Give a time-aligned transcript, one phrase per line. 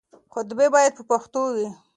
[0.33, 1.67] خطبې بايد په پښتو وي.